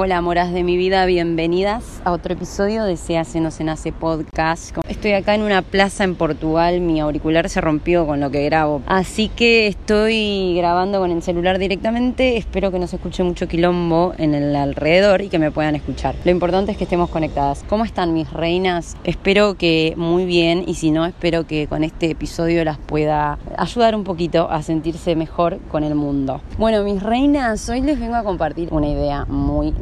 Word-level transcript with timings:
Hola, 0.00 0.20
moras 0.20 0.52
de 0.52 0.62
mi 0.62 0.76
vida, 0.76 1.04
bienvenidas 1.06 2.00
a 2.04 2.12
otro 2.12 2.34
episodio 2.34 2.84
de 2.84 2.96
Se 2.96 3.18
hace, 3.18 3.40
no 3.40 3.50
se 3.50 3.64
nace 3.64 3.90
podcast. 3.90 4.76
Estoy 4.88 5.10
acá 5.10 5.34
en 5.34 5.42
una 5.42 5.60
plaza 5.60 6.04
en 6.04 6.14
Portugal, 6.14 6.80
mi 6.80 7.00
auricular 7.00 7.48
se 7.48 7.60
rompió 7.60 8.06
con 8.06 8.20
lo 8.20 8.30
que 8.30 8.44
grabo, 8.44 8.80
así 8.86 9.28
que 9.28 9.66
estoy 9.66 10.54
grabando 10.56 11.00
con 11.00 11.10
el 11.10 11.20
celular 11.20 11.58
directamente. 11.58 12.36
Espero 12.36 12.70
que 12.70 12.78
no 12.78 12.86
se 12.86 12.94
escuche 12.94 13.24
mucho 13.24 13.48
quilombo 13.48 14.14
en 14.18 14.36
el 14.36 14.54
alrededor 14.54 15.20
y 15.20 15.30
que 15.30 15.40
me 15.40 15.50
puedan 15.50 15.74
escuchar. 15.74 16.14
Lo 16.24 16.30
importante 16.30 16.70
es 16.70 16.78
que 16.78 16.84
estemos 16.84 17.10
conectadas. 17.10 17.64
¿Cómo 17.68 17.84
están 17.84 18.14
mis 18.14 18.32
reinas? 18.32 18.96
Espero 19.02 19.56
que 19.56 19.94
muy 19.96 20.26
bien 20.26 20.62
y 20.64 20.74
si 20.74 20.92
no, 20.92 21.06
espero 21.06 21.44
que 21.44 21.66
con 21.66 21.82
este 21.82 22.08
episodio 22.08 22.64
las 22.64 22.78
pueda 22.78 23.40
ayudar 23.56 23.96
un 23.96 24.04
poquito 24.04 24.48
a 24.48 24.62
sentirse 24.62 25.16
mejor 25.16 25.58
con 25.72 25.82
el 25.82 25.96
mundo. 25.96 26.40
Bueno, 26.56 26.84
mis 26.84 27.02
reinas, 27.02 27.68
hoy 27.68 27.80
les 27.80 27.98
vengo 27.98 28.14
a 28.14 28.22
compartir 28.22 28.68
una 28.70 28.86
idea 28.86 29.24
muy 29.24 29.74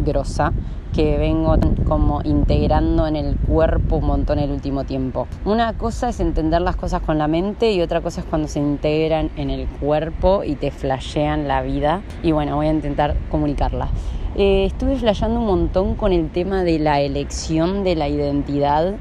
que 0.95 1.19
vengo 1.19 1.57
como 1.87 2.23
integrando 2.25 3.07
en 3.07 3.17
el 3.17 3.37
cuerpo 3.37 3.97
un 3.97 4.07
montón 4.07 4.39
el 4.39 4.51
último 4.51 4.85
tiempo. 4.85 5.27
Una 5.45 5.75
cosa 5.75 6.09
es 6.09 6.21
entender 6.21 6.63
las 6.63 6.77
cosas 6.77 7.03
con 7.03 7.19
la 7.19 7.29
mente 7.29 7.73
y 7.73 7.83
otra 7.83 8.01
cosa 8.01 8.23
es 8.23 8.27
cuando 8.27 8.49
se 8.49 8.61
integran 8.61 9.31
en 9.37 9.51
el 9.51 9.67
cuerpo 9.67 10.43
y 10.43 10.55
te 10.55 10.71
flashean 10.71 11.49
la 11.49 11.61
vida. 11.61 12.03
Y 12.23 12.33
bueno, 12.33 12.57
voy 12.57 12.69
a 12.69 12.71
intentar 12.71 13.15
comunicarla. 13.31 13.89
Eh, 14.37 14.65
estuve 14.67 14.97
flasheando 14.97 15.41
un 15.41 15.47
montón 15.47 15.95
con 15.97 16.13
el 16.13 16.31
tema 16.31 16.63
de 16.63 16.79
la 16.79 17.01
elección 17.01 17.85
de 17.85 17.95
la 17.95 18.09
identidad 18.09 18.95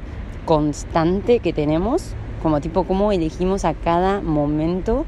constante 0.44 1.40
que 1.40 1.52
tenemos, 1.52 2.14
como 2.42 2.60
tipo 2.60 2.84
cómo 2.84 3.10
elegimos 3.10 3.64
a 3.64 3.74
cada 3.74 4.20
momento 4.20 5.04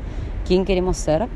quién 0.46 0.64
queremos 0.64 0.96
ser 0.96 1.28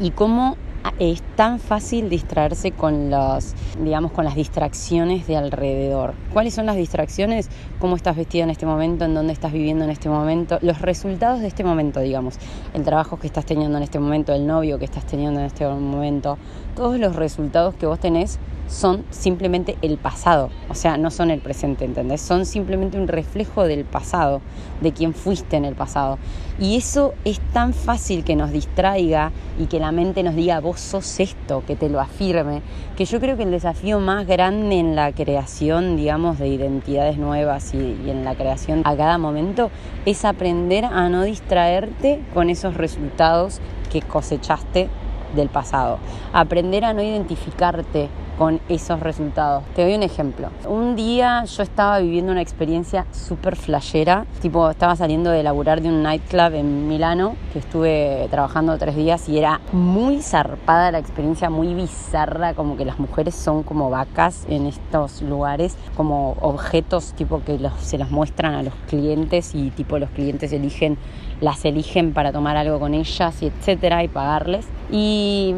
y 0.00 0.10
cómo 0.10 0.56
es 0.98 1.22
tan 1.36 1.60
fácil 1.60 2.08
distraerse 2.08 2.72
con 2.72 3.10
los, 3.10 3.54
digamos, 3.82 4.12
con 4.12 4.24
las 4.24 4.34
distracciones 4.34 5.26
de 5.26 5.36
alrededor. 5.36 6.14
¿Cuáles 6.32 6.54
son 6.54 6.66
las 6.66 6.76
distracciones? 6.76 7.48
¿Cómo 7.78 7.96
estás 7.96 8.16
vestida 8.16 8.44
en 8.44 8.50
este 8.50 8.66
momento? 8.66 9.04
¿En 9.04 9.14
dónde 9.14 9.32
estás 9.32 9.52
viviendo 9.52 9.84
en 9.84 9.90
este 9.90 10.08
momento? 10.08 10.58
Los 10.62 10.80
resultados 10.80 11.40
de 11.40 11.46
este 11.46 11.64
momento, 11.64 12.00
digamos. 12.00 12.34
El 12.74 12.84
trabajo 12.84 13.18
que 13.18 13.26
estás 13.26 13.44
teniendo 13.44 13.76
en 13.78 13.84
este 13.84 13.98
momento, 13.98 14.32
el 14.34 14.46
novio 14.46 14.78
que 14.78 14.84
estás 14.84 15.06
teniendo 15.06 15.40
en 15.40 15.46
este 15.46 15.66
momento. 15.66 16.38
Todos 16.74 16.98
los 16.98 17.14
resultados 17.16 17.74
que 17.74 17.86
vos 17.86 17.98
tenés 17.98 18.38
son 18.68 19.04
simplemente 19.10 19.76
el 19.82 19.96
pasado, 19.96 20.50
o 20.68 20.74
sea, 20.74 20.96
no 20.96 21.10
son 21.10 21.30
el 21.30 21.40
presente, 21.40 21.84
¿entendés? 21.84 22.20
Son 22.20 22.44
simplemente 22.44 22.98
un 22.98 23.08
reflejo 23.08 23.64
del 23.64 23.84
pasado, 23.84 24.40
de 24.80 24.92
quién 24.92 25.14
fuiste 25.14 25.56
en 25.56 25.64
el 25.64 25.74
pasado. 25.74 26.18
Y 26.60 26.76
eso 26.76 27.14
es 27.24 27.40
tan 27.52 27.72
fácil 27.72 28.24
que 28.24 28.36
nos 28.36 28.52
distraiga 28.52 29.32
y 29.58 29.66
que 29.66 29.80
la 29.80 29.92
mente 29.92 30.22
nos 30.22 30.34
diga, 30.34 30.60
vos 30.68 30.80
sos 30.80 31.18
esto, 31.18 31.62
que 31.66 31.76
te 31.76 31.88
lo 31.88 31.98
afirme, 31.98 32.60
que 32.94 33.06
yo 33.06 33.20
creo 33.20 33.38
que 33.38 33.44
el 33.44 33.50
desafío 33.50 34.00
más 34.00 34.26
grande 34.26 34.78
en 34.78 34.94
la 34.94 35.12
creación, 35.12 35.96
digamos, 35.96 36.38
de 36.38 36.48
identidades 36.48 37.16
nuevas 37.16 37.72
y, 37.72 37.98
y 38.04 38.10
en 38.10 38.22
la 38.22 38.34
creación 38.34 38.82
a 38.84 38.94
cada 38.94 39.16
momento 39.16 39.70
es 40.04 40.26
aprender 40.26 40.84
a 40.84 41.08
no 41.08 41.22
distraerte 41.22 42.20
con 42.34 42.50
esos 42.50 42.74
resultados 42.74 43.60
que 43.90 44.02
cosechaste 44.02 44.90
del 45.34 45.48
pasado. 45.48 46.00
Aprender 46.34 46.84
a 46.84 46.92
no 46.92 47.02
identificarte 47.02 48.10
con 48.38 48.60
esos 48.68 49.00
resultados. 49.00 49.64
Te 49.74 49.82
doy 49.82 49.94
un 49.94 50.04
ejemplo. 50.04 50.48
Un 50.66 50.94
día 50.94 51.44
yo 51.44 51.62
estaba 51.62 51.98
viviendo 51.98 52.30
una 52.30 52.40
experiencia 52.40 53.04
súper 53.10 53.56
flashera, 53.56 54.24
tipo 54.40 54.70
estaba 54.70 54.94
saliendo 54.94 55.30
de 55.30 55.42
laburar 55.42 55.82
de 55.82 55.88
un 55.88 56.02
nightclub 56.02 56.54
en 56.54 56.88
Milano, 56.88 57.34
que 57.52 57.58
estuve 57.58 58.28
trabajando 58.30 58.78
tres 58.78 58.94
días 58.94 59.28
y 59.28 59.38
era 59.38 59.60
muy 59.72 60.22
zarpada 60.22 60.92
la 60.92 60.98
experiencia, 60.98 61.50
muy 61.50 61.74
bizarra, 61.74 62.54
como 62.54 62.76
que 62.76 62.84
las 62.84 62.98
mujeres 62.98 63.34
son 63.34 63.64
como 63.64 63.90
vacas 63.90 64.46
en 64.48 64.66
estos 64.66 65.20
lugares, 65.22 65.76
como 65.96 66.36
objetos 66.40 67.12
tipo 67.14 67.42
que 67.44 67.58
se 67.80 67.98
los 67.98 68.10
muestran 68.10 68.54
a 68.54 68.62
los 68.62 68.74
clientes 68.88 69.54
y 69.54 69.70
tipo 69.70 69.98
los 69.98 70.10
clientes 70.10 70.52
eligen, 70.52 70.96
las 71.40 71.64
eligen 71.64 72.12
para 72.12 72.32
tomar 72.32 72.56
algo 72.56 72.78
con 72.78 72.94
ellas 72.94 73.42
y 73.42 73.46
etcétera 73.46 74.04
y 74.04 74.08
pagarles. 74.08 74.66
Y 74.90 75.56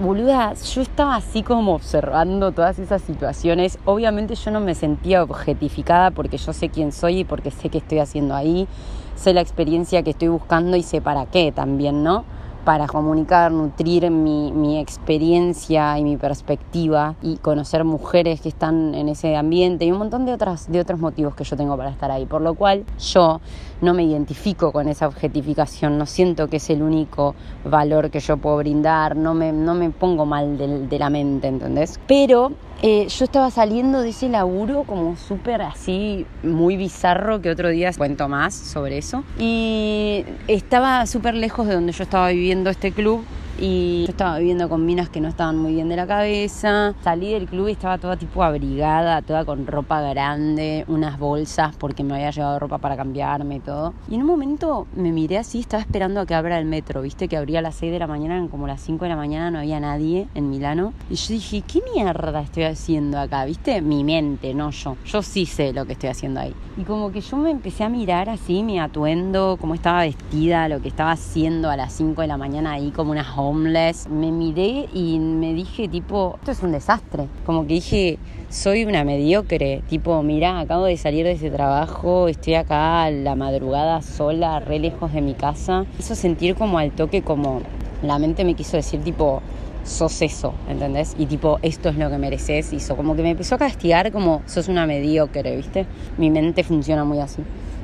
boluda, 0.00 0.54
yo 0.54 0.80
estaba 0.80 1.16
así 1.16 1.42
como 1.42 1.74
observando 1.74 2.52
todas 2.52 2.78
esas 2.78 3.02
situaciones. 3.02 3.78
Obviamente 3.84 4.34
yo 4.34 4.50
no 4.50 4.60
me 4.60 4.74
sentía 4.74 5.22
objetificada 5.22 6.10
porque 6.10 6.38
yo 6.38 6.52
sé 6.52 6.70
quién 6.70 6.90
soy 6.90 7.20
y 7.20 7.24
porque 7.24 7.50
sé 7.50 7.68
qué 7.68 7.78
estoy 7.78 7.98
haciendo 7.98 8.34
ahí, 8.34 8.66
sé 9.14 9.34
la 9.34 9.42
experiencia 9.42 10.02
que 10.02 10.10
estoy 10.10 10.28
buscando 10.28 10.76
y 10.76 10.82
sé 10.82 11.00
para 11.00 11.26
qué 11.26 11.52
también, 11.52 12.02
¿no? 12.02 12.24
Para 12.64 12.86
comunicar, 12.86 13.52
nutrir 13.52 14.10
mi, 14.10 14.52
mi, 14.52 14.78
experiencia 14.78 15.98
y 15.98 16.04
mi 16.04 16.16
perspectiva 16.16 17.14
y 17.22 17.36
conocer 17.36 17.84
mujeres 17.84 18.40
que 18.40 18.48
están 18.48 18.94
en 18.94 19.08
ese 19.08 19.36
ambiente 19.36 19.84
y 19.84 19.92
un 19.92 19.98
montón 19.98 20.26
de, 20.26 20.32
otras, 20.32 20.70
de 20.70 20.80
otros 20.80 21.00
motivos 21.00 21.34
que 21.34 21.44
yo 21.44 21.56
tengo 21.56 21.76
para 21.76 21.90
estar 21.90 22.10
ahí. 22.10 22.26
Por 22.26 22.42
lo 22.42 22.54
cual 22.54 22.84
yo 22.98 23.40
no 23.80 23.94
me 23.94 24.04
identifico 24.04 24.72
con 24.72 24.88
esa 24.88 25.06
objetificación, 25.06 25.98
no 25.98 26.06
siento 26.06 26.48
que 26.48 26.56
es 26.56 26.70
el 26.70 26.82
único 26.82 27.34
valor 27.64 28.10
que 28.10 28.20
yo 28.20 28.36
puedo 28.36 28.58
brindar, 28.58 29.16
no 29.16 29.34
me, 29.34 29.52
no 29.52 29.74
me 29.74 29.90
pongo 29.90 30.26
mal 30.26 30.58
de, 30.58 30.86
de 30.86 30.98
la 30.98 31.10
mente, 31.10 31.48
¿entendés? 31.48 31.98
Pero 32.06 32.52
eh, 32.82 33.08
yo 33.08 33.26
estaba 33.26 33.50
saliendo 33.50 34.00
de 34.00 34.08
ese 34.08 34.30
laburo 34.30 34.84
como 34.84 35.14
súper 35.16 35.60
así, 35.60 36.24
muy 36.42 36.78
bizarro, 36.78 37.42
que 37.42 37.50
otro 37.50 37.68
día 37.68 37.92
cuento 37.92 38.26
más 38.26 38.54
sobre 38.54 38.96
eso. 38.96 39.22
Y 39.38 40.24
estaba 40.48 41.04
súper 41.06 41.34
lejos 41.34 41.66
de 41.66 41.74
donde 41.74 41.92
yo 41.92 42.02
estaba 42.02 42.30
viviendo 42.30 42.49
este 42.70 42.92
club 42.92 43.24
y 43.60 44.04
yo 44.06 44.10
estaba 44.10 44.38
viviendo 44.38 44.68
con 44.68 44.86
minas 44.86 45.10
que 45.10 45.20
no 45.20 45.28
estaban 45.28 45.58
muy 45.58 45.74
bien 45.74 45.88
de 45.88 45.96
la 45.96 46.06
cabeza. 46.06 46.94
Salí 47.02 47.32
del 47.32 47.46
club 47.46 47.68
y 47.68 47.72
estaba 47.72 47.98
toda 47.98 48.16
tipo 48.16 48.42
abrigada, 48.42 49.20
toda 49.22 49.44
con 49.44 49.66
ropa 49.66 50.00
grande, 50.00 50.84
unas 50.88 51.18
bolsas 51.18 51.76
porque 51.76 52.02
me 52.02 52.14
había 52.14 52.30
llevado 52.30 52.58
ropa 52.58 52.78
para 52.78 52.96
cambiarme 52.96 53.56
y 53.56 53.60
todo. 53.60 53.92
Y 54.08 54.14
en 54.14 54.22
un 54.22 54.26
momento 54.26 54.86
me 54.94 55.12
miré 55.12 55.38
así, 55.38 55.60
estaba 55.60 55.82
esperando 55.82 56.20
a 56.20 56.26
que 56.26 56.34
abra 56.34 56.58
el 56.58 56.64
metro, 56.64 57.02
viste 57.02 57.28
que 57.28 57.36
abría 57.36 57.58
a 57.58 57.62
las 57.62 57.74
6 57.76 57.92
de 57.92 57.98
la 57.98 58.06
mañana, 58.06 58.34
eran 58.34 58.48
como 58.48 58.66
las 58.66 58.80
5 58.80 59.04
de 59.04 59.08
la 59.10 59.16
mañana, 59.16 59.50
no 59.50 59.58
había 59.58 59.78
nadie 59.78 60.28
en 60.34 60.48
Milano. 60.48 60.94
Y 61.10 61.16
yo 61.16 61.34
dije, 61.34 61.62
¿qué 61.62 61.82
mierda 61.94 62.40
estoy 62.40 62.64
haciendo 62.64 63.18
acá? 63.18 63.44
¿Viste? 63.44 63.82
Mi 63.82 64.04
mente, 64.04 64.54
no 64.54 64.70
yo. 64.70 64.96
Yo 65.04 65.22
sí 65.22 65.44
sé 65.44 65.72
lo 65.72 65.84
que 65.84 65.92
estoy 65.92 66.08
haciendo 66.08 66.40
ahí. 66.40 66.54
Y 66.76 66.84
como 66.84 67.12
que 67.12 67.20
yo 67.20 67.36
me 67.36 67.50
empecé 67.50 67.84
a 67.84 67.88
mirar 67.88 68.30
así 68.30 68.62
mi 68.62 68.78
atuendo, 68.78 69.58
cómo 69.60 69.74
estaba 69.74 70.00
vestida, 70.00 70.68
lo 70.68 70.80
que 70.80 70.88
estaba 70.88 71.12
haciendo 71.12 71.68
a 71.68 71.76
las 71.76 71.92
5 71.92 72.22
de 72.22 72.26
la 72.26 72.36
mañana 72.36 72.72
ahí 72.72 72.90
como 72.90 73.10
una 73.10 73.24
homeless. 73.50 74.08
Me 74.08 74.30
miré 74.30 74.88
y 74.92 75.18
me 75.18 75.52
dije 75.54 75.88
tipo, 75.88 76.36
esto 76.38 76.52
es 76.52 76.62
un 76.62 76.72
desastre. 76.72 77.26
Como 77.44 77.66
que 77.66 77.74
dije, 77.74 78.18
soy 78.48 78.84
una 78.84 79.04
mediocre. 79.04 79.82
Tipo, 79.88 80.22
mira, 80.22 80.60
acabo 80.60 80.84
de 80.84 80.96
salir 80.96 81.24
de 81.24 81.32
ese 81.32 81.50
trabajo, 81.50 82.28
estoy 82.28 82.54
acá 82.54 83.04
a 83.04 83.10
la 83.10 83.34
madrugada 83.34 84.02
sola, 84.02 84.60
re 84.60 84.78
lejos 84.78 85.12
de 85.12 85.20
mi 85.20 85.34
casa. 85.34 85.84
Hizo 85.98 86.14
sentir 86.14 86.54
como 86.54 86.78
al 86.78 86.92
toque 86.92 87.22
como 87.22 87.60
la 88.02 88.18
mente 88.18 88.44
me 88.44 88.54
quiso 88.54 88.76
decir 88.76 89.02
tipo, 89.02 89.42
sos 89.84 90.22
eso, 90.22 90.54
¿entendés? 90.68 91.14
Y 91.18 91.26
tipo, 91.26 91.58
esto 91.62 91.88
es 91.90 91.96
lo 91.96 92.08
que 92.10 92.18
mereces. 92.18 92.72
Hizo 92.72 92.96
como 92.96 93.16
que 93.16 93.22
me 93.22 93.30
empezó 93.30 93.56
a 93.56 93.58
castigar 93.58 94.12
como 94.12 94.42
sos 94.46 94.68
una 94.68 94.86
mediocre, 94.86 95.56
¿viste? 95.56 95.86
Mi 96.16 96.30
mente 96.30 96.64
funciona 96.64 97.04
muy 97.04 97.18
así. 97.18 97.42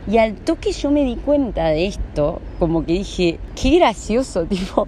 Y 0.08 0.18
al 0.18 0.36
toque 0.36 0.70
yo 0.70 0.92
me 0.92 1.02
di 1.02 1.16
cuenta 1.16 1.66
de 1.66 1.86
esto, 1.86 2.40
como 2.60 2.86
que 2.86 2.92
dije, 2.92 3.40
qué 3.60 3.78
gracioso, 3.80 4.44
tipo, 4.48 4.86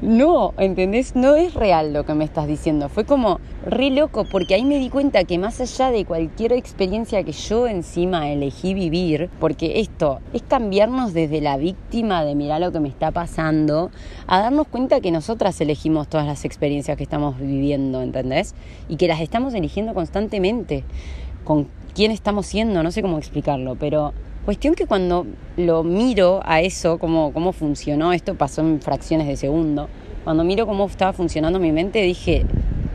no, 0.00 0.54
¿entendés? 0.56 1.16
No 1.16 1.34
es 1.34 1.54
real 1.54 1.92
lo 1.92 2.06
que 2.06 2.14
me 2.14 2.24
estás 2.24 2.46
diciendo. 2.46 2.88
Fue 2.88 3.04
como 3.04 3.40
re 3.66 3.90
loco, 3.90 4.24
porque 4.24 4.54
ahí 4.54 4.64
me 4.64 4.78
di 4.78 4.88
cuenta 4.88 5.24
que 5.24 5.36
más 5.36 5.60
allá 5.60 5.90
de 5.90 6.04
cualquier 6.04 6.52
experiencia 6.52 7.24
que 7.24 7.32
yo 7.32 7.66
encima 7.66 8.30
elegí 8.30 8.72
vivir, 8.72 9.30
porque 9.40 9.80
esto 9.80 10.20
es 10.32 10.42
cambiarnos 10.42 11.12
desde 11.12 11.40
la 11.40 11.56
víctima 11.56 12.24
de 12.24 12.36
mirar 12.36 12.60
lo 12.60 12.70
que 12.70 12.78
me 12.78 12.88
está 12.88 13.10
pasando, 13.10 13.90
a 14.28 14.42
darnos 14.42 14.68
cuenta 14.68 15.00
que 15.00 15.10
nosotras 15.10 15.60
elegimos 15.60 16.06
todas 16.06 16.26
las 16.26 16.44
experiencias 16.44 16.96
que 16.96 17.02
estamos 17.02 17.36
viviendo, 17.36 18.00
¿entendés? 18.00 18.54
Y 18.88 18.94
que 18.94 19.08
las 19.08 19.20
estamos 19.20 19.54
eligiendo 19.54 19.92
constantemente. 19.92 20.84
Con 21.42 21.66
quién 21.96 22.12
estamos 22.12 22.46
siendo, 22.46 22.84
no 22.84 22.92
sé 22.92 23.02
cómo 23.02 23.18
explicarlo, 23.18 23.74
pero 23.74 24.12
Cuestión 24.44 24.74
que 24.74 24.86
cuando 24.86 25.24
lo 25.56 25.84
miro 25.84 26.40
a 26.44 26.62
eso, 26.62 26.98
cómo, 26.98 27.32
cómo 27.32 27.52
funcionó, 27.52 28.12
esto 28.12 28.34
pasó 28.34 28.60
en 28.62 28.80
fracciones 28.80 29.28
de 29.28 29.36
segundo, 29.36 29.88
cuando 30.24 30.42
miro 30.42 30.66
cómo 30.66 30.84
estaba 30.86 31.12
funcionando 31.12 31.60
mi 31.60 31.70
mente, 31.70 32.02
dije, 32.02 32.44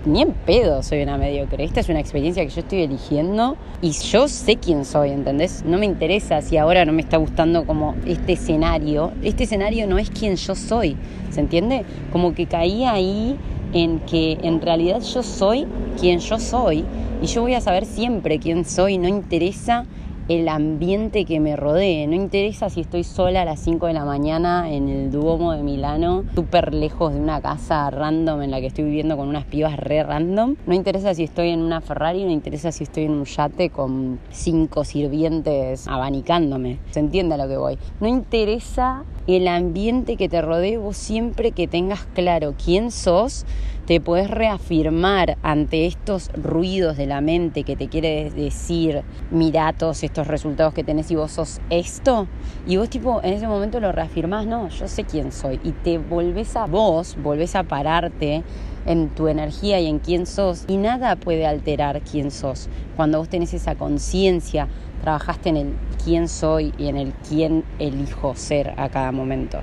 ni 0.05 0.23
en 0.23 0.33
pedo 0.33 0.83
soy 0.83 1.03
una 1.03 1.17
mediocre. 1.17 1.63
Esta 1.63 1.79
es 1.79 1.87
una 1.87 2.01
experiencia 2.01 2.43
que 2.43 2.49
yo 2.49 2.59
estoy 2.59 2.81
eligiendo 2.81 3.55
y 3.81 3.91
yo 3.91 4.27
sé 4.27 4.57
quién 4.57 4.83
soy, 4.83 5.11
¿entendés? 5.11 5.63
No 5.65 5.77
me 5.77 5.85
interesa 5.85 6.41
si 6.41 6.57
ahora 6.57 6.83
no 6.83 6.91
me 6.91 7.01
está 7.01 7.15
gustando 7.15 7.65
como 7.65 7.95
este 8.05 8.33
escenario. 8.33 9.13
Este 9.23 9.45
escenario 9.45 9.87
no 9.87 9.97
es 9.97 10.09
quien 10.09 10.35
yo 10.35 10.53
soy, 10.53 10.97
¿se 11.29 11.39
entiende? 11.39 11.85
Como 12.11 12.35
que 12.35 12.47
caí 12.47 12.83
ahí 12.83 13.37
en 13.71 13.99
que 13.99 14.37
en 14.41 14.59
realidad 14.59 14.99
yo 14.99 15.23
soy 15.23 15.65
quien 15.97 16.19
yo 16.19 16.39
soy 16.39 16.83
y 17.21 17.27
yo 17.27 17.41
voy 17.41 17.53
a 17.53 17.61
saber 17.61 17.85
siempre 17.85 18.37
quién 18.37 18.65
soy, 18.65 18.97
no 18.97 19.07
interesa 19.07 19.85
el 20.27 20.49
ambiente 20.49 21.25
que 21.25 21.39
me 21.39 21.55
rodee. 21.55 22.05
No 22.07 22.15
interesa 22.15 22.69
si 22.69 22.81
estoy 22.81 23.03
sola 23.03 23.43
a 23.43 23.45
las 23.45 23.59
5 23.61 23.87
de 23.87 23.93
la 23.93 24.05
mañana 24.05 24.69
en 24.69 24.89
el 24.89 25.11
Duomo 25.11 25.53
de 25.53 25.63
Milano, 25.63 26.25
súper 26.35 26.73
lejos 26.73 27.13
de 27.13 27.19
una 27.19 27.41
casa 27.41 27.89
random 27.89 28.41
en 28.41 28.51
la 28.51 28.59
que 28.59 28.67
estoy 28.67 28.83
viviendo 28.83 29.15
con 29.15 29.27
unas 29.27 29.45
pibas 29.45 29.77
re 29.77 30.03
random. 30.03 30.55
No 30.65 30.73
interesa 30.73 31.13
si 31.13 31.23
estoy 31.23 31.49
en 31.49 31.61
una 31.61 31.81
Ferrari, 31.81 32.23
no 32.23 32.31
interesa 32.31 32.71
si 32.71 32.83
estoy 32.83 33.03
en 33.03 33.11
un 33.11 33.25
yate 33.25 33.69
con 33.69 34.19
cinco 34.31 34.83
sirvientes 34.83 35.87
abanicándome. 35.87 36.79
¿Se 36.91 36.99
entiende 36.99 37.35
a 37.35 37.37
lo 37.37 37.47
que 37.47 37.57
voy? 37.57 37.77
No 37.99 38.07
interesa 38.07 39.03
el 39.27 39.47
ambiente 39.47 40.15
que 40.15 40.29
te 40.29 40.41
rodee, 40.41 40.77
vos 40.77 40.97
siempre 40.97 41.51
que 41.51 41.67
tengas 41.67 42.07
claro 42.13 42.55
quién 42.63 42.91
sos, 42.91 43.45
te 43.85 44.01
puedes 44.01 44.29
reafirmar 44.29 45.37
ante 45.43 45.85
estos 45.85 46.29
ruidos 46.33 46.97
de 46.97 47.07
la 47.07 47.21
mente 47.21 47.63
que 47.63 47.77
te 47.77 47.87
quiere 47.87 48.29
decir, 48.31 49.03
mira 49.31 49.71
todos 49.71 50.03
estos 50.03 50.27
resultados 50.27 50.73
que 50.73 50.83
tenés 50.83 51.09
y 51.09 51.15
vos 51.15 51.31
sos 51.31 51.61
esto, 51.69 52.27
y 52.67 52.75
vos 52.75 52.89
tipo 52.89 53.21
en 53.23 53.33
ese 53.33 53.47
momento 53.47 53.79
lo 53.79 53.93
reafirmás, 53.93 54.45
no, 54.45 54.67
yo 54.69 54.87
sé 54.87 55.05
quién 55.05 55.31
soy, 55.31 55.59
y 55.63 55.71
te 55.71 55.97
volvés 55.99 56.55
a 56.57 56.65
vos, 56.65 57.15
volvés 57.23 57.55
a 57.55 57.63
pararte 57.63 58.43
en 58.85 59.09
tu 59.09 59.27
energía 59.27 59.79
y 59.79 59.87
en 59.87 59.99
quién 59.99 60.25
sos, 60.25 60.65
y 60.67 60.77
nada 60.77 61.15
puede 61.15 61.45
alterar 61.45 62.01
quién 62.01 62.31
sos. 62.31 62.69
Cuando 62.95 63.19
vos 63.19 63.29
tenés 63.29 63.53
esa 63.53 63.75
conciencia, 63.75 64.67
trabajaste 65.01 65.49
en 65.49 65.57
el 65.57 65.73
quién 66.03 66.27
soy 66.27 66.73
y 66.77 66.87
en 66.87 66.97
el 66.97 67.13
quién 67.27 67.63
elijo 67.79 68.35
ser 68.35 68.73
a 68.77 68.89
cada 68.89 69.11
momento. 69.11 69.59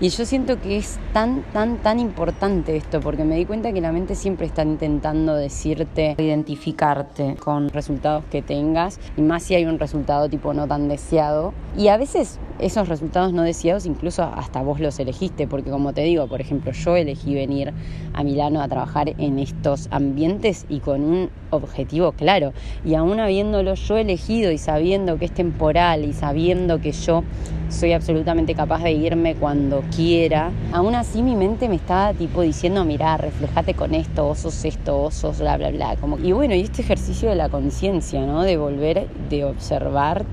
Y 0.00 0.10
yo 0.10 0.24
siento 0.24 0.60
que 0.60 0.76
es 0.76 0.96
tan, 1.12 1.42
tan, 1.52 1.78
tan 1.78 1.98
importante 1.98 2.76
esto, 2.76 3.00
porque 3.00 3.24
me 3.24 3.34
di 3.34 3.44
cuenta 3.46 3.72
que 3.72 3.80
la 3.80 3.90
mente 3.90 4.14
siempre 4.14 4.46
está 4.46 4.62
intentando 4.62 5.34
decirte, 5.34 6.14
identificarte 6.18 7.34
con 7.34 7.68
resultados 7.70 8.24
que 8.30 8.40
tengas, 8.40 9.00
y 9.16 9.22
más 9.22 9.42
si 9.42 9.56
hay 9.56 9.64
un 9.64 9.80
resultado 9.80 10.28
tipo 10.28 10.54
no 10.54 10.68
tan 10.68 10.86
deseado. 10.86 11.52
Y 11.76 11.88
a 11.88 11.96
veces 11.96 12.38
esos 12.58 12.88
resultados 12.88 13.32
no 13.32 13.42
deseados 13.42 13.86
incluso 13.86 14.22
hasta 14.22 14.62
vos 14.62 14.80
los 14.80 14.98
elegiste, 14.98 15.46
porque 15.46 15.70
como 15.70 15.92
te 15.92 16.02
digo, 16.02 16.26
por 16.26 16.40
ejemplo, 16.40 16.72
yo 16.72 16.96
elegí 16.96 17.34
venir 17.34 17.72
a 18.14 18.24
Milano 18.24 18.60
a 18.60 18.68
trabajar 18.68 19.14
en 19.18 19.38
estos 19.38 19.88
ambientes 19.90 20.66
y 20.68 20.80
con 20.80 21.02
un 21.02 21.30
objetivo 21.50 22.12
claro. 22.12 22.52
Y 22.84 22.94
aún 22.94 23.20
habiéndolo 23.20 23.74
yo 23.74 23.96
elegido 23.96 24.50
y 24.50 24.58
sabiendo 24.58 25.18
que 25.18 25.26
es 25.26 25.32
temporal 25.32 26.04
y 26.04 26.12
sabiendo 26.12 26.80
que 26.80 26.92
yo 26.92 27.22
soy 27.68 27.92
absolutamente 27.92 28.54
capaz 28.54 28.82
de 28.82 28.92
irme 28.92 29.34
cuando 29.34 29.82
quiera, 29.94 30.50
aún 30.72 30.94
así 30.94 31.22
mi 31.22 31.36
mente 31.36 31.68
me 31.68 31.76
estaba 31.76 32.14
tipo 32.14 32.40
diciendo, 32.42 32.84
mira, 32.84 33.16
reflejate 33.18 33.74
con 33.74 33.94
esto, 33.94 34.24
vos 34.24 34.38
sos 34.38 34.64
esto, 34.64 34.96
vos 34.96 35.14
sos 35.14 35.38
bla, 35.38 35.56
bla, 35.56 35.70
bla. 35.70 35.96
Como, 35.96 36.18
y 36.18 36.32
bueno, 36.32 36.54
y 36.54 36.62
este 36.62 36.82
ejercicio 36.82 37.28
de 37.28 37.36
la 37.36 37.48
conciencia, 37.48 38.24
¿no? 38.24 38.42
De 38.42 38.56
volver, 38.56 39.06
de 39.28 39.44
observar, 39.44 40.24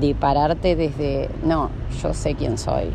de 0.00 0.14
pararte 0.14 0.76
desde, 0.76 1.28
no, 1.44 1.70
yo 2.02 2.14
sé 2.14 2.34
quién 2.34 2.58
soy 2.58 2.90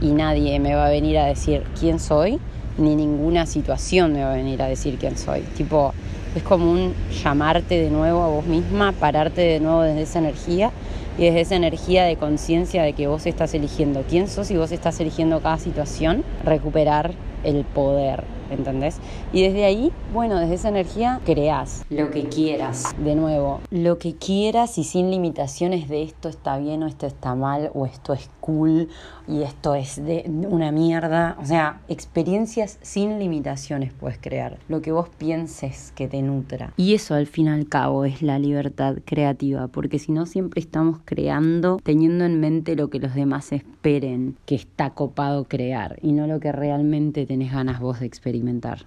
y 0.00 0.10
nadie 0.10 0.58
me 0.58 0.74
va 0.74 0.86
a 0.86 0.90
venir 0.90 1.18
a 1.18 1.26
decir 1.26 1.62
quién 1.78 2.00
soy, 2.00 2.38
ni 2.78 2.96
ninguna 2.96 3.46
situación 3.46 4.12
me 4.12 4.24
va 4.24 4.32
a 4.32 4.36
venir 4.36 4.60
a 4.62 4.66
decir 4.66 4.98
quién 4.98 5.16
soy. 5.16 5.42
Tipo, 5.56 5.92
es 6.34 6.42
como 6.42 6.70
un 6.70 6.94
llamarte 7.22 7.78
de 7.78 7.90
nuevo 7.90 8.22
a 8.22 8.28
vos 8.28 8.46
misma, 8.46 8.92
pararte 8.92 9.42
de 9.42 9.60
nuevo 9.60 9.82
desde 9.82 10.02
esa 10.02 10.18
energía 10.18 10.70
y 11.18 11.24
desde 11.24 11.40
esa 11.42 11.56
energía 11.56 12.04
de 12.04 12.16
conciencia 12.16 12.82
de 12.82 12.94
que 12.94 13.06
vos 13.06 13.26
estás 13.26 13.54
eligiendo 13.54 14.02
quién 14.08 14.28
sos 14.28 14.50
y 14.50 14.56
vos 14.56 14.72
estás 14.72 14.98
eligiendo 15.00 15.40
cada 15.40 15.58
situación, 15.58 16.24
recuperar 16.44 17.12
el 17.44 17.64
poder 17.64 18.24
¿entendés? 18.52 18.98
Y 19.32 19.42
desde 19.42 19.64
ahí, 19.64 19.92
bueno, 20.12 20.38
desde 20.38 20.54
esa 20.54 20.68
energía 20.68 21.20
creas 21.24 21.84
lo 21.90 22.10
que 22.10 22.24
quieras, 22.24 22.94
de 22.98 23.14
nuevo, 23.14 23.60
lo 23.70 23.98
que 23.98 24.14
quieras 24.14 24.78
y 24.78 24.84
sin 24.84 25.10
limitaciones 25.10 25.88
de 25.88 26.02
esto 26.02 26.28
está 26.28 26.58
bien 26.58 26.82
o 26.82 26.86
esto 26.86 27.06
está 27.06 27.34
mal 27.34 27.70
o 27.74 27.86
esto 27.86 28.12
es 28.12 28.30
cool 28.40 28.88
y 29.28 29.42
esto 29.42 29.74
es 29.74 30.04
de 30.04 30.24
una 30.48 30.72
mierda, 30.72 31.36
o 31.40 31.46
sea, 31.46 31.80
experiencias 31.88 32.78
sin 32.82 33.18
limitaciones 33.18 33.92
puedes 33.92 34.18
crear, 34.18 34.58
lo 34.68 34.82
que 34.82 34.92
vos 34.92 35.08
pienses 35.08 35.92
que 35.94 36.08
te 36.08 36.22
nutra. 36.22 36.72
Y 36.76 36.94
eso 36.94 37.14
al 37.14 37.26
fin 37.26 37.46
y 37.46 37.50
al 37.50 37.68
cabo 37.68 38.04
es 38.04 38.22
la 38.22 38.38
libertad 38.38 38.96
creativa, 39.04 39.68
porque 39.68 39.98
si 39.98 40.12
no 40.12 40.26
siempre 40.26 40.60
estamos 40.60 40.98
creando 41.04 41.78
teniendo 41.82 42.24
en 42.24 42.40
mente 42.40 42.76
lo 42.76 42.90
que 42.90 42.98
los 42.98 43.14
demás 43.14 43.52
esperen 43.52 44.36
que 44.46 44.54
está 44.54 44.90
copado 44.90 45.44
crear 45.44 45.98
y 46.02 46.12
no 46.12 46.26
lo 46.26 46.40
que 46.40 46.52
realmente 46.52 47.26
tenés 47.26 47.52
ganas 47.52 47.80
vos 47.80 48.00
de 48.00 48.06
experimentar. 48.06 48.41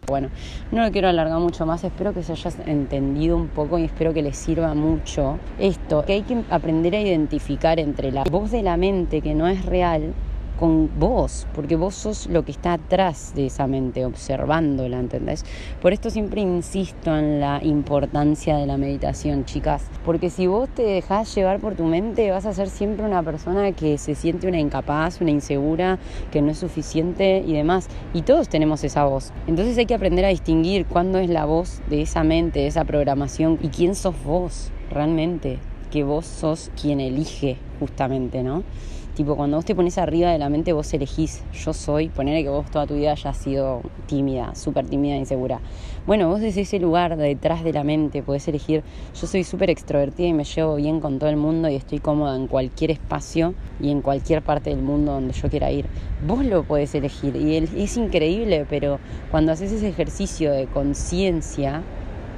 Bueno, 0.07 0.30
no 0.72 0.84
lo 0.84 0.92
quiero 0.92 1.07
alargar 1.07 1.40
mucho 1.40 1.66
más, 1.66 1.84
espero 1.84 2.13
que 2.13 2.24
se 2.24 2.34
hayas 2.34 2.57
entendido 2.66 3.38
un 3.38 3.48
poco 3.48 3.80
y 3.80 3.86
espero 3.86 4.13
que 4.13 4.22
les 4.22 4.36
sirva 4.36 4.74
mucho 4.74 5.40
esto, 5.60 6.04
que 6.06 6.13
hay 6.13 6.22
que 6.24 6.44
aprender 6.50 6.94
a 6.96 7.02
identificar 7.02 7.80
entre 7.80 8.12
la 8.12 8.24
voz 8.25 8.52
de 8.52 8.63
la 8.63 8.75
mente 8.75 9.22
que 9.22 9.34
no 9.34 9.48
es 9.48 9.66
real 9.66 10.13
con 10.60 10.90
vos, 11.00 11.48
porque 11.54 11.75
vos 11.75 11.96
sos 11.96 12.28
lo 12.28 12.46
que 12.46 12.52
está 12.52 12.74
atrás 12.74 13.34
de 13.36 13.48
esa 13.48 13.68
mente, 13.68 14.06
observándola, 14.06 15.00
¿entendés? 15.00 15.44
Por 15.81 15.94
esto 15.94 16.10
siempre 16.10 16.42
insisto 16.42 17.16
en 17.16 17.40
la 17.40 17.60
importancia 17.63 18.57
de 18.57 18.66
la 18.66 18.78
meditación, 18.78 19.46
chicas, 19.46 19.84
porque 20.06 20.30
si 20.30 20.48
vos 20.48 20.69
te 20.69 20.84
dejás 20.84 21.34
llevar 21.36 21.60
por 21.60 21.75
tu 21.75 21.84
mente, 21.84 22.31
vas 22.31 22.46
a 22.46 22.54
ser 22.54 22.69
siempre 22.69 23.06
una 23.06 23.24
persona 23.24 23.72
que 23.72 23.98
se 23.98 24.16
siente 24.16 24.48
una 24.48 24.60
incapaz, 24.60 25.22
una 25.22 25.31
insegura, 25.31 26.00
que 26.31 26.42
no 26.42 26.52
es 26.52 26.58
suficiente 26.58 27.44
y 27.46 27.54
demás. 27.54 27.88
Y 28.13 28.22
todos 28.22 28.50
tenemos 28.50 28.84
esa 28.84 29.06
voz. 29.06 29.31
Entonces 29.48 29.78
hay 29.78 29.86
que 29.86 29.96
aprender 29.96 30.25
a 30.25 30.30
distinguir 30.30 30.86
cuándo 30.86 31.19
es 31.19 31.30
la 31.30 31.46
voz 31.46 31.81
de 31.90 32.01
esa 32.01 32.24
mente, 32.24 32.60
de 32.60 32.68
esa 32.68 32.86
programación 32.86 33.60
y 33.62 33.69
quién 33.69 33.96
sos 33.96 34.16
vos 34.24 34.72
realmente, 34.90 35.60
que 35.92 36.04
vos 36.04 36.25
sos 36.25 36.72
quien 36.80 37.00
elige 37.00 37.58
justamente, 37.80 38.44
¿no? 38.44 38.63
Tipo, 39.15 39.38
cuando 39.38 39.56
vos 39.56 39.63
te 39.63 39.73
pones 39.73 39.97
arriba 39.97 40.29
de 40.29 40.38
la 40.38 40.50
mente, 40.50 40.73
vos 40.73 40.94
elegís, 40.94 41.41
yo 41.53 41.71
soy, 41.71 42.09
ponerle 42.09 42.44
que 42.44 42.50
vos 42.50 42.69
toda 42.69 42.85
tu 42.85 42.95
vida 42.95 43.13
hayas 43.13 43.38
sido 43.38 43.81
tímida, 44.07 44.53
súper 44.56 44.88
tímida, 44.88 45.15
insegura. 45.15 45.62
Bueno, 46.06 46.27
vos 46.27 46.41
desde 46.41 46.62
ese 46.62 46.79
lugar, 46.79 47.15
detrás 47.15 47.63
de 47.63 47.71
la 47.71 47.85
mente, 47.85 48.21
podés 48.21 48.45
elegir, 48.50 48.83
yo 49.17 49.25
soy 49.25 49.45
súper 49.45 49.69
extrovertida 49.69 50.27
y 50.27 50.33
me 50.33 50.44
llevo 50.44 50.75
bien 50.75 51.00
con 51.00 51.17
todo 51.17 51.29
el 51.29 51.38
mundo 51.38 51.69
y 51.69 51.75
estoy 51.75 52.00
cómoda 52.00 52.35
en 52.35 52.47
cualquier 52.47 52.91
espacio 52.91 53.53
y 53.79 53.89
en 53.89 54.01
cualquier 54.01 54.41
parte 54.41 54.71
del 54.71 54.81
mundo 54.81 55.13
donde 55.13 55.33
yo 55.33 55.50
quiera 55.50 55.71
ir. 55.71 55.85
Vos 56.27 56.44
lo 56.44 56.63
podés 56.63 56.94
elegir 56.94 57.38
y 57.38 57.56
es 57.56 57.95
increíble, 57.95 58.65
pero 58.69 59.00
cuando 59.31 59.53
haces 59.53 59.71
ese 59.71 59.88
ejercicio 59.88 60.51
de 60.51 60.67
conciencia, 60.67 61.83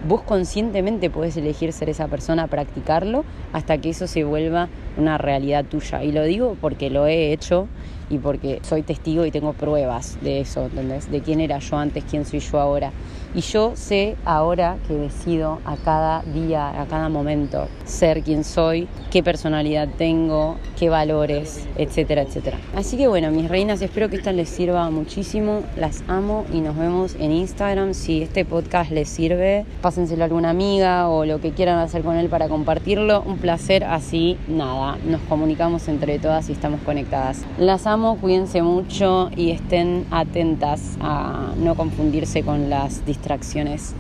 vos 0.08 0.22
conscientemente 0.22 1.10
podés 1.10 1.38
elegir 1.38 1.74
ser 1.74 1.90
esa 1.90 2.08
persona, 2.08 2.48
practicarlo, 2.48 3.24
hasta 3.54 3.78
que 3.78 3.90
eso 3.90 4.08
se 4.08 4.24
vuelva 4.24 4.70
una 4.98 5.18
realidad 5.18 5.66
tuya. 5.66 6.04
Y 6.04 6.12
lo 6.12 6.24
digo 6.24 6.58
porque 6.60 6.90
lo 6.90 7.08
he 7.08 7.32
hecho 7.32 7.68
y 8.10 8.18
porque 8.20 8.60
soy 8.64 8.84
testigo 8.84 9.26
y 9.26 9.32
tengo 9.32 9.54
pruebas 9.54 10.18
de 10.22 10.42
eso, 10.42 10.66
¿entendés? 10.66 11.12
De 11.12 11.22
quién 11.22 11.42
era 11.42 11.60
yo 11.60 11.78
antes, 11.78 12.04
quién 12.10 12.26
soy 12.26 12.40
yo 12.40 12.60
ahora. 12.60 12.92
Y 13.38 13.42
yo 13.42 13.74
sé 13.76 14.16
ahora 14.26 14.78
que 14.88 14.96
decido 14.96 15.60
a 15.64 15.76
cada 15.76 16.24
día, 16.24 16.82
a 16.82 16.88
cada 16.88 17.08
momento, 17.08 17.68
ser 17.86 18.24
quien 18.24 18.44
soy, 18.44 18.88
qué 19.12 19.22
personalidad 19.22 19.88
tengo, 19.96 20.58
qué 20.76 20.90
valores, 20.90 21.68
etcétera, 21.78 22.24
etcétera. 22.24 22.58
Así 22.76 22.98
que 22.98 23.08
bueno, 23.08 23.30
mis 23.30 23.48
reinas, 23.48 23.80
espero 23.84 24.10
que 24.10 24.16
esta 24.16 24.32
les 24.32 24.50
sirva 24.50 24.90
muchísimo. 24.90 25.62
Las 25.76 26.04
amo 26.08 26.46
y 26.52 26.62
nos 26.62 26.76
vemos 26.76 27.16
en 27.20 27.32
Instagram. 27.32 27.94
Si 27.94 28.24
este 28.24 28.44
podcast 28.44 28.90
les 28.90 29.08
sirve, 29.08 29.68
pásenselo 29.84 30.24
a 30.24 30.26
alguna 30.26 30.50
amiga 30.50 31.08
o 31.08 31.24
lo 31.24 31.40
que 31.40 31.52
quieran 31.52 31.78
hacer 31.78 32.02
con 32.02 32.16
él 32.16 32.30
para 32.30 32.50
compartirlo. 32.50 33.22
Un 33.22 33.38
placer, 33.38 33.84
así 33.84 34.38
nada, 34.48 34.98
nos 35.06 35.22
comunicamos 35.30 35.88
entre 35.90 36.18
todas 36.18 36.50
y 36.50 36.54
estamos 36.54 36.82
conectadas. 36.82 37.46
Las 37.60 37.86
amo, 37.86 38.18
cuídense 38.18 38.64
mucho 38.64 39.30
y 39.36 39.52
estén 39.52 40.08
atentas 40.10 40.98
a 41.02 41.54
no 41.56 41.76
confundirse 41.76 42.42
con 42.42 42.72
las 42.72 43.06
distracciones 43.28 43.94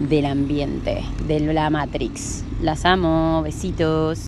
del 0.00 0.26
ambiente, 0.26 1.02
de 1.26 1.40
la 1.40 1.70
Matrix. 1.70 2.44
Las 2.60 2.84
amo, 2.84 3.40
besitos. 3.42 4.18